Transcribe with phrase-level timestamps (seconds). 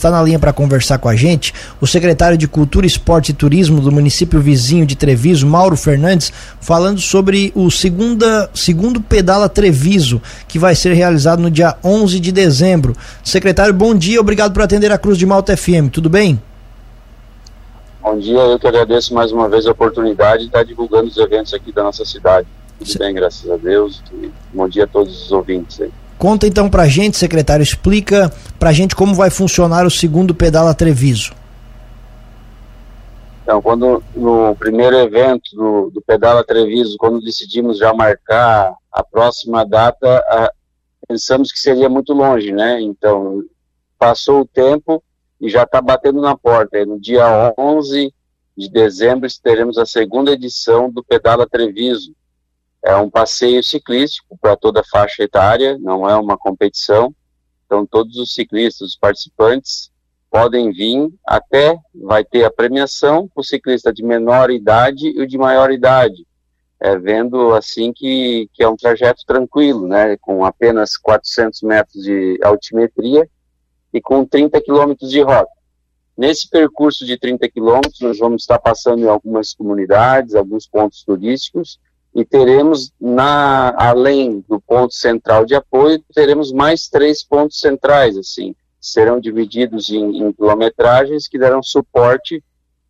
[0.00, 3.80] está na linha para conversar com a gente o secretário de Cultura, Esporte e Turismo
[3.80, 10.58] do município vizinho de Treviso, Mauro Fernandes, falando sobre o segunda, segundo Pedala Treviso, que
[10.58, 12.96] vai ser realizado no dia 11 de dezembro.
[13.22, 16.40] Secretário, bom dia, obrigado por atender a Cruz de Malta FM, tudo bem?
[18.02, 21.52] Bom dia, eu que agradeço mais uma vez a oportunidade de estar divulgando os eventos
[21.52, 22.48] aqui da nossa cidade.
[22.78, 24.02] Tudo bem, graças a Deus.
[24.54, 25.92] Bom dia a todos os ouvintes aí.
[26.20, 31.32] Conta então pra gente, secretário, explica pra gente como vai funcionar o segundo Pedala Treviso.
[33.42, 39.64] Então, quando no primeiro evento do, do Pedala Treviso, quando decidimos já marcar a próxima
[39.64, 40.52] data, a,
[41.08, 42.82] pensamos que seria muito longe, né?
[42.82, 43.42] Então,
[43.98, 45.02] passou o tempo
[45.40, 46.84] e já está batendo na porta.
[46.84, 48.12] no dia 11
[48.58, 52.14] de dezembro teremos a segunda edição do Pedala Treviso,
[52.82, 57.14] é um passeio ciclístico para toda faixa etária, não é uma competição.
[57.66, 59.90] Então, todos os ciclistas, os participantes,
[60.30, 65.26] podem vir até, vai ter a premiação para o ciclista de menor idade e o
[65.26, 66.26] de maior idade.
[66.82, 72.38] É, vendo assim que, que é um trajeto tranquilo, né, com apenas 400 metros de
[72.42, 73.28] altimetria
[73.92, 75.50] e com 30 quilômetros de rota.
[76.16, 81.78] Nesse percurso de 30 quilômetros, nós vamos estar passando em algumas comunidades, alguns pontos turísticos,
[82.14, 88.54] e teremos na além do ponto central de apoio teremos mais três pontos centrais assim.
[88.80, 92.42] Serão divididos em, em quilometragens que darão suporte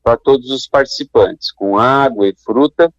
[0.03, 2.93] para todos os participantes com água e fruta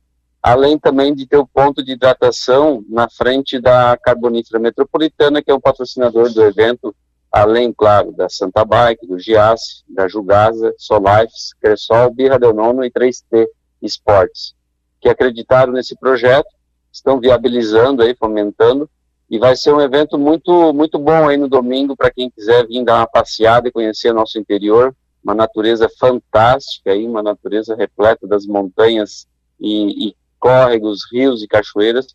[0.44, 5.56] além também de ter o ponto de hidratação na frente da Carbonífera Metropolitana que é
[5.56, 6.96] um patrocinador do evento
[7.32, 12.92] além claro da Santa Bike do Giasse da Jugasa Solifes Cressol Birra Del Nono e
[12.92, 13.48] 3T
[13.82, 14.54] Esportes
[15.02, 16.48] que acreditaram nesse projeto,
[16.92, 18.90] estão viabilizando aí, fomentando,
[19.30, 22.84] e vai ser um evento muito, muito bom aí no domingo para quem quiser vir
[22.84, 28.46] dar uma passeada e conhecer nosso interior, uma natureza fantástica aí, uma natureza repleta das
[28.46, 29.26] montanhas
[29.60, 32.08] e, e córregos, rios e cachoeiras,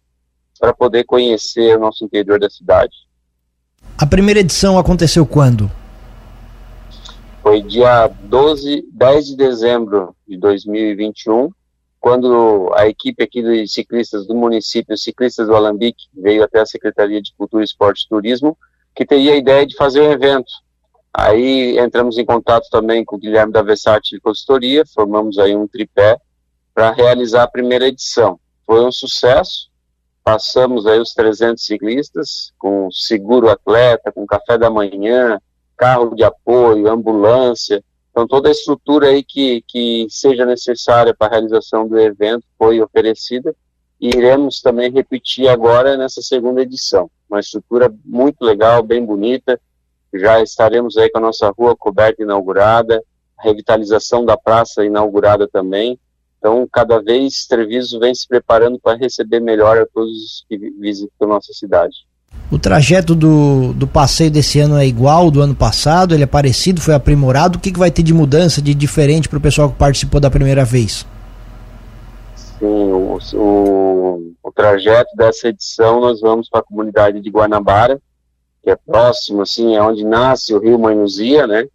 [0.60, 2.94] para poder conhecer o nosso interior da cidade.
[3.96, 5.70] A primeira edição aconteceu quando?
[7.42, 11.50] Foi dia 12, 10 de dezembro de 2021,
[12.06, 17.20] quando a equipe aqui de ciclistas do município, ciclistas do Alambique, veio até a Secretaria
[17.20, 18.56] de Cultura, Esporte e Turismo,
[18.94, 20.46] que teria a ideia de fazer um evento.
[21.12, 26.16] Aí entramos em contato também com o Guilherme da de Consultoria, formamos aí um tripé
[26.72, 28.38] para realizar a primeira edição.
[28.64, 29.68] Foi um sucesso,
[30.22, 35.40] passamos aí os 300 ciclistas, com seguro atleta, com café da manhã,
[35.76, 37.82] carro de apoio, ambulância,
[38.16, 42.80] então, toda a estrutura aí que, que seja necessária para a realização do evento foi
[42.80, 43.54] oferecida
[44.00, 47.10] e iremos também repetir agora nessa segunda edição.
[47.28, 49.60] Uma estrutura muito legal, bem bonita.
[50.14, 53.04] Já estaremos aí com a nossa rua coberta inaugurada,
[53.36, 56.00] a revitalização da praça inaugurada também.
[56.38, 61.52] Então, cada vez Treviso vem se preparando para receber melhor a todos que visitam nossa
[61.52, 62.06] cidade.
[62.50, 66.14] O trajeto do, do passeio desse ano é igual do ano passado?
[66.14, 66.80] Ele é parecido?
[66.80, 67.58] Foi aprimorado?
[67.58, 70.30] O que, que vai ter de mudança, de diferente para o pessoal que participou da
[70.30, 71.04] primeira vez?
[72.36, 78.00] Sim, o, o, o trajeto dessa edição nós vamos para a comunidade de Guanabara,
[78.62, 81.66] que é próximo, assim, é onde nasce o rio Manuzia, né?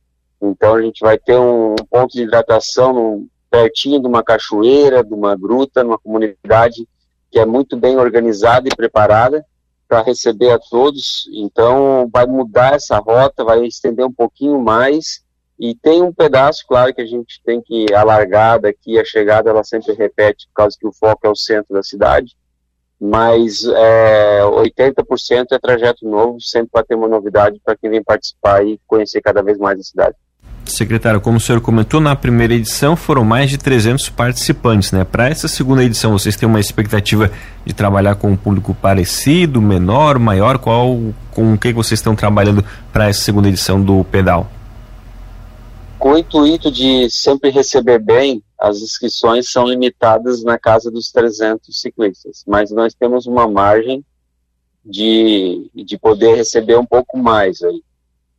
[0.42, 5.14] Então a gente vai ter um ponto de hidratação no, pertinho de uma cachoeira, de
[5.14, 6.88] uma gruta, numa comunidade
[7.30, 9.46] que é muito bem organizada e preparada
[9.92, 11.30] para receber a todos.
[11.34, 15.22] Então, vai mudar essa rota, vai estender um pouquinho mais.
[15.60, 18.98] E tem um pedaço, claro, que a gente tem que alargar daqui.
[18.98, 22.38] A chegada ela sempre repete, por causa que o foco é o centro da cidade.
[22.98, 28.66] Mas é, 80% é trajeto novo, sempre vai ter uma novidade para quem vem participar
[28.66, 30.16] e conhecer cada vez mais a cidade.
[30.76, 35.04] Secretário, como o senhor comentou, na primeira edição foram mais de 300 participantes, né?
[35.04, 37.32] Para essa segunda edição, vocês têm uma expectativa
[37.66, 40.58] de trabalhar com um público parecido, menor, maior?
[40.58, 41.00] Qual,
[41.32, 44.50] com o que vocês estão trabalhando para essa segunda edição do Pedal?
[46.00, 51.80] Com o intuito de sempre receber bem, as inscrições são limitadas na casa dos 300
[51.80, 54.04] ciclistas, mas nós temos uma margem
[54.86, 57.84] de, de poder receber um pouco mais aí.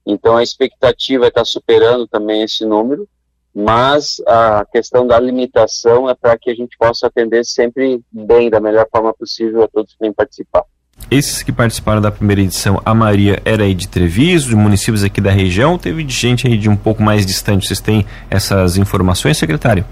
[0.06, 3.08] Então a expectativa está superando também esse número,
[3.54, 8.60] mas a questão da limitação é para que a gente possa atender sempre bem, da
[8.60, 10.64] melhor forma possível a todos que vêm participar.
[11.10, 15.20] Esses que participaram da primeira edição, a maioria era aí de Treviso, de municípios aqui
[15.20, 17.66] da região, teve gente aí de um pouco mais distante.
[17.66, 19.84] Vocês têm essas informações, secretário?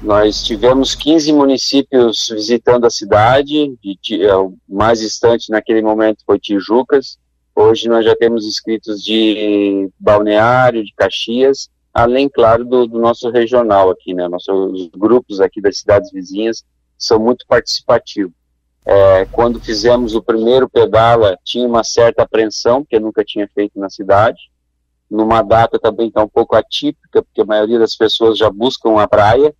[0.00, 6.22] Nós tivemos 15 municípios visitando a cidade, de, de, é, o mais distante naquele momento
[6.24, 7.18] foi Tijucas,
[7.60, 13.90] Hoje nós já temos inscritos de Balneário, de Caxias, além, claro, do, do nosso regional
[13.90, 14.28] aqui, né?
[14.28, 16.64] Nossos grupos aqui das cidades vizinhas
[16.96, 18.32] são muito participativos.
[18.86, 23.76] É, quando fizemos o primeiro pedala, tinha uma certa apreensão, que eu nunca tinha feito
[23.76, 24.38] na cidade.
[25.10, 29.00] Numa data também que é um pouco atípica, porque a maioria das pessoas já buscam
[29.00, 29.52] a praia,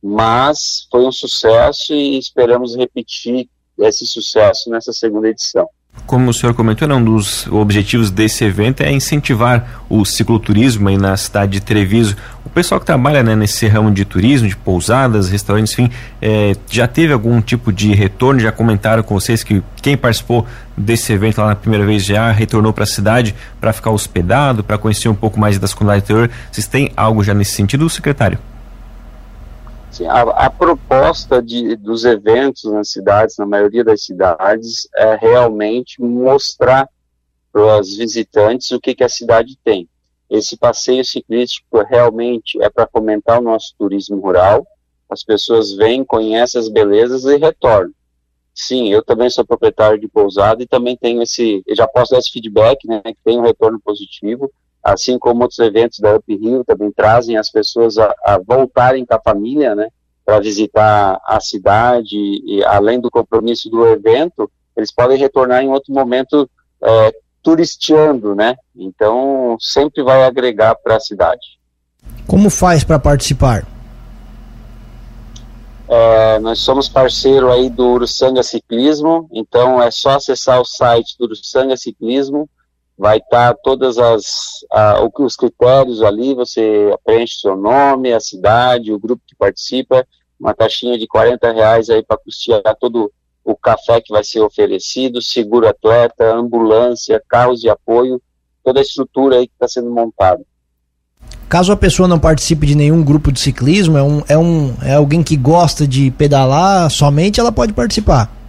[0.00, 3.50] mas foi um sucesso e esperamos repetir
[3.80, 5.68] esse sucesso nessa segunda edição.
[6.06, 10.96] Como o senhor comentou, né, um dos objetivos desse evento é incentivar o cicloturismo aí
[10.96, 12.16] na cidade de Treviso.
[12.44, 15.90] O pessoal que trabalha né, nesse ramo de turismo, de pousadas, restaurantes, enfim,
[16.20, 18.40] é, já teve algum tipo de retorno?
[18.40, 20.46] Já comentaram com vocês que quem participou
[20.76, 24.76] desse evento lá na primeira vez já retornou para a cidade para ficar hospedado, para
[24.76, 26.30] conhecer um pouco mais das comunidades interior?
[26.50, 28.38] Vocês têm algo já nesse sentido, secretário?
[29.92, 36.00] Sim, a, a, proposta de, dos eventos nas cidades, na maioria das cidades, é realmente
[36.00, 36.88] mostrar
[37.52, 39.86] para os visitantes o que, que a cidade tem.
[40.30, 44.66] Esse passeio ciclístico realmente é para fomentar o nosso turismo rural.
[45.10, 47.92] As pessoas vêm, conhecem as belezas e retornam.
[48.54, 52.30] Sim, eu também sou proprietário de pousada e também tenho esse, já posso dar esse
[52.30, 54.50] feedback, né, que tem um retorno positivo
[54.82, 59.14] assim como outros eventos da Up Rio também trazem as pessoas a, a voltarem com
[59.14, 59.88] a família, né,
[60.24, 65.92] para visitar a cidade e além do compromisso do evento, eles podem retornar em outro
[65.92, 66.48] momento
[66.82, 67.12] é,
[67.42, 68.56] turisteando, né?
[68.74, 71.58] Então sempre vai agregar para a cidade.
[72.26, 73.66] Como faz para participar?
[75.88, 81.26] É, nós somos parceiro aí do Uruçanga Ciclismo, então é só acessar o site do
[81.26, 82.48] Uruçanga Ciclismo
[83.02, 84.64] vai estar tá todas as
[85.18, 90.06] os critérios ali, você preenche seu nome, a cidade, o grupo que participa,
[90.38, 93.12] uma taxinha de 40 reais aí para custear todo
[93.44, 98.22] o café que vai ser oferecido, seguro atleta, ambulância, carros de apoio,
[98.62, 100.40] toda a estrutura aí que está sendo montada.
[101.48, 104.94] Caso a pessoa não participe de nenhum grupo de ciclismo, é, um, é, um, é
[104.94, 108.41] alguém que gosta de pedalar somente, ela pode participar?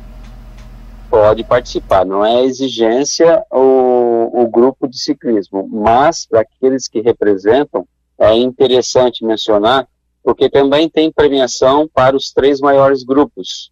[1.13, 7.87] Pode participar, não é exigência o o grupo de ciclismo, mas para aqueles que representam,
[8.17, 9.87] é interessante mencionar,
[10.23, 13.71] porque também tem premiação para os três maiores grupos.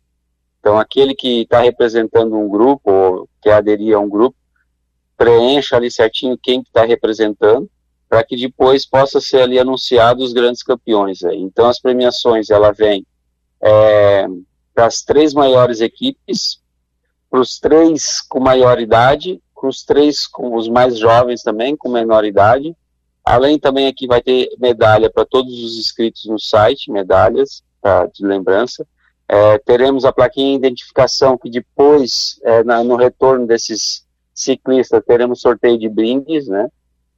[0.60, 4.38] Então, aquele que está representando um grupo, ou quer aderir a um grupo,
[5.18, 7.68] preencha ali certinho quem está representando,
[8.08, 11.24] para que depois possa ser ali anunciado os grandes campeões.
[11.24, 11.40] Aí.
[11.40, 13.04] Então, as premiações, ela vem
[13.60, 14.28] é,
[14.76, 16.61] para as três maiores equipes,
[17.32, 21.88] para os três com maior idade com os três, com os mais jovens também, com
[21.88, 22.76] menor idade.
[23.24, 28.26] Além também aqui vai ter medalha para todos os inscritos no site, medalhas pra, de
[28.26, 28.84] lembrança.
[29.28, 35.42] É, teremos a plaquinha de identificação que depois, é, na, no retorno desses ciclistas, teremos
[35.42, 36.68] sorteio de brindes, né?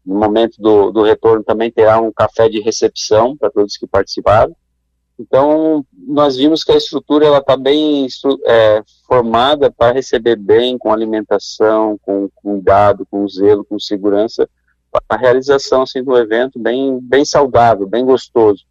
[0.06, 4.54] No momento do, do retorno também terá um café de recepção para todos que participaram.
[5.20, 8.08] Então, nós vimos que a estrutura está bem
[8.46, 14.50] é, formada para receber bem, com alimentação, com cuidado, com zelo, com segurança,
[15.08, 18.64] a realização assim, do evento bem, bem saudável, bem gostoso.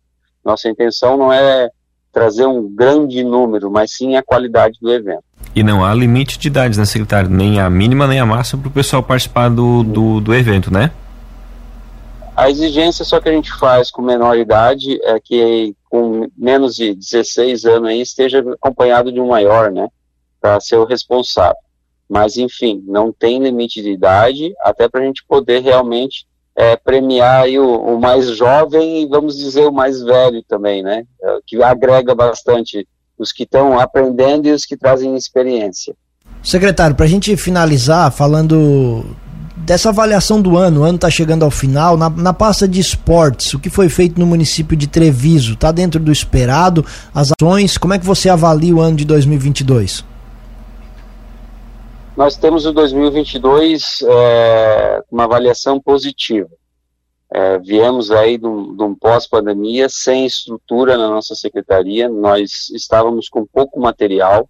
[0.44, 1.68] Nossa intenção não é
[2.12, 5.24] trazer um grande número, mas sim a qualidade do evento.
[5.54, 7.30] E não há limite de idades, né, secretário?
[7.30, 10.90] Nem a mínima, nem a máxima para o pessoal participar do, do, do evento, né?
[12.42, 16.92] A exigência só que a gente faz com menor idade é que com menos de
[16.92, 19.86] 16 anos aí esteja acompanhado de um maior, né,
[20.40, 21.54] para ser o responsável.
[22.10, 27.44] Mas, enfim, não tem limite de idade, até para a gente poder realmente é, premiar
[27.44, 31.62] aí o, o, mais jovem e, vamos dizer, o mais velho também, né, é, que
[31.62, 35.94] agrega bastante os que estão aprendendo e os que trazem experiência.
[36.42, 39.04] Secretário, para a gente finalizar falando
[39.64, 43.54] dessa avaliação do ano, o ano está chegando ao final, na, na pasta de esportes,
[43.54, 47.94] o que foi feito no município de Treviso, está dentro do esperado, as ações, como
[47.94, 50.04] é que você avalia o ano de 2022?
[52.16, 56.50] Nós temos o 2022 é, uma avaliação positiva.
[57.34, 63.46] É, viemos aí de um, de pós-pandemia sem estrutura na nossa secretaria, nós estávamos com
[63.46, 64.46] pouco material,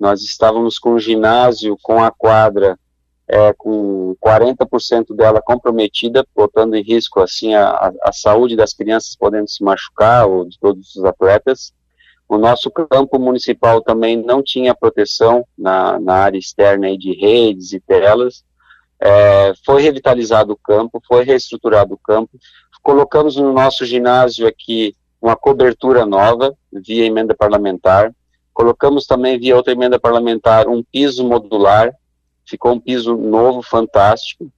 [0.00, 2.76] nós estávamos com o ginásio, com a quadra
[3.28, 9.48] é, com 40% dela comprometida, botando em risco assim a, a, saúde das crianças podendo
[9.48, 11.74] se machucar ou de todos os atletas.
[12.26, 17.80] O nosso campo municipal também não tinha proteção na, na área externa de redes e
[17.80, 18.44] telas.
[19.00, 22.30] É, foi revitalizado o campo, foi reestruturado o campo.
[22.82, 28.12] Colocamos no nosso ginásio aqui uma cobertura nova via emenda parlamentar.
[28.54, 31.94] Colocamos também via outra emenda parlamentar um piso modular
[32.48, 34.50] ficou um piso novo, fantástico.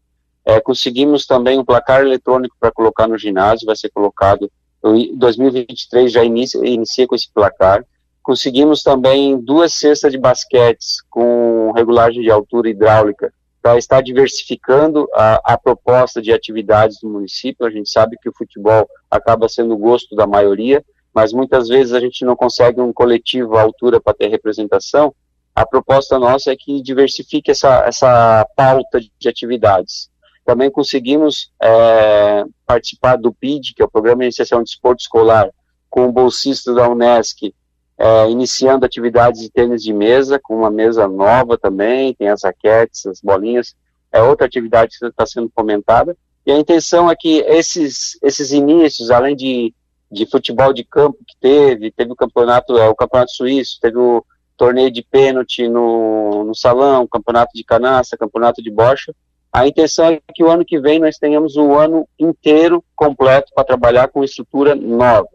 [0.44, 4.50] É, conseguimos também um placar eletrônico para colocar no ginásio, vai ser colocado,
[4.84, 7.84] em 2023 já inicia, inicia com esse placar.
[8.22, 13.32] Conseguimos também duas cestas de basquetes com regulagem de altura hidráulica
[13.62, 17.66] para estar diversificando a, a, proposta de atividades do município.
[17.66, 20.82] A gente sabe que o futebol acaba sendo o gosto da maioria,
[21.12, 25.14] mas muitas vezes a gente não consegue um coletivo à altura para ter representação.
[25.54, 30.08] A proposta nossa é que diversifique essa, essa pauta de atividades.
[30.44, 35.50] Também conseguimos é, participar do PID, que é o Programa de Iniciação de Esporte Escolar,
[35.88, 37.52] com o bolsista da UNESCO,
[37.98, 43.04] é, iniciando atividades de tênis de mesa, com uma mesa nova também, tem as raquetes,
[43.06, 43.74] as bolinhas,
[44.10, 46.16] é outra atividade que está sendo fomentada.
[46.46, 49.74] E a intenção é que esses, esses inícios, além de,
[50.10, 54.24] de futebol de campo que teve, teve o campeonato, é, o campeonato suíço, teve o
[54.60, 59.14] torneio de pênalti no, no salão, campeonato de canastra, campeonato de bocha.
[59.50, 63.64] A intenção é que o ano que vem nós tenhamos o ano inteiro completo para
[63.64, 65.30] trabalhar com estrutura nova.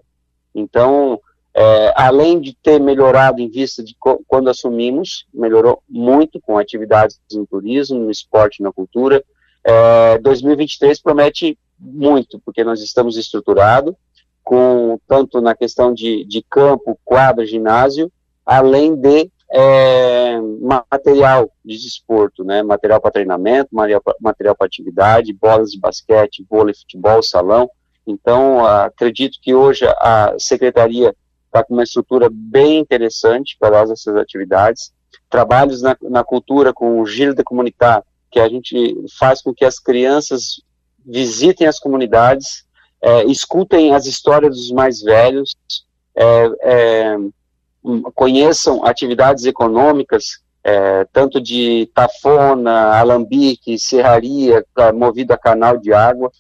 [0.54, 1.20] Então,
[1.56, 3.96] é, além de ter melhorado em vista de
[4.28, 9.24] quando assumimos, melhorou muito com atividades no turismo, no esporte, na cultura.
[9.64, 13.96] É, 2023 promete muito, porque nós estamos estruturados,
[14.44, 18.12] com tanto na questão de, de campo, quadra, ginásio,
[18.46, 20.38] além de é,
[20.92, 22.62] material de desporto, né?
[22.64, 27.70] Material para treinamento, material para atividade, bolas de basquete, vôlei, futebol, salão.
[28.06, 34.94] Então, acredito que hoje a secretaria está com uma estrutura bem interessante para essas atividades.
[35.30, 39.64] Trabalhos na, na cultura com o Giro de Comunitar, que a gente faz com que
[39.64, 40.62] as crianças
[41.06, 42.66] visitem as comunidades,
[43.02, 45.56] é, escutem as histórias dos mais velhos,
[46.16, 47.18] é, é,
[48.14, 56.32] conheçam atividades econômicas, é, tanto de tafona, alambique, serraria, movido a canal de água.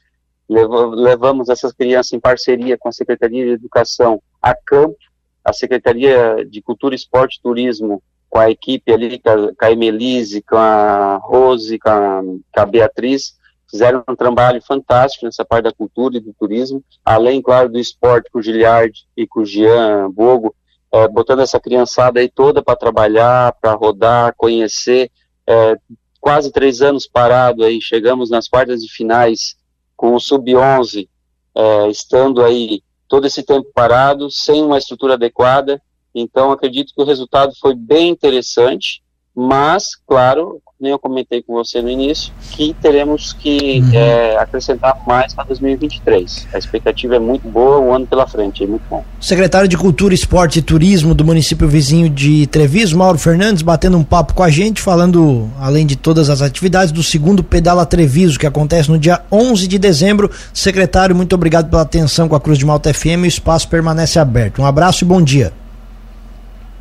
[0.48, 4.98] Levamos essas crianças em parceria com a Secretaria de Educação a campo,
[5.44, 10.58] a Secretaria de Cultura, Esporte e Turismo, com a equipe ali, com a, Emelise, com
[10.58, 13.38] a Rose, com a, com a Beatriz,
[13.70, 18.30] fizeram um trabalho fantástico nessa parte da cultura e do turismo, além, claro, do esporte
[18.32, 20.56] com o Giliard e com o Jean Bogo,
[20.96, 25.12] é, botando essa criançada aí toda para trabalhar, para rodar, conhecer,
[25.46, 25.75] é,
[26.22, 29.58] quase três anos parado aí, chegamos nas quartas de finais
[29.98, 31.10] com o Sub-11,
[31.54, 35.82] é, estando aí todo esse tempo parado, sem uma estrutura adequada.
[36.14, 39.04] Então, acredito que o resultado foi bem interessante,
[39.36, 43.89] mas, claro, nem eu comentei com você no início, que teremos que uhum.
[43.94, 46.48] é, acrescentar mais para 2023.
[46.54, 49.04] A expectativa é muito boa, um ano pela frente, é muito bom.
[49.20, 54.04] Secretário de Cultura, Esporte e Turismo do município vizinho de Treviso, Mauro Fernandes, batendo um
[54.04, 58.48] papo com a gente, falando, além de todas as atividades, do segundo Pedala Treviso, que
[58.48, 60.30] acontece no dia 11 de dezembro.
[60.54, 64.62] Secretário, muito obrigado pela atenção com a Cruz de Malta FM, o espaço permanece aberto.
[64.62, 65.54] Um abraço e bom dia.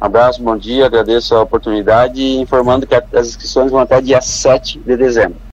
[0.05, 4.79] Abraço, bom dia, agradeço a oportunidade e informando que as inscrições vão até dia 7
[4.79, 5.39] de dezembro.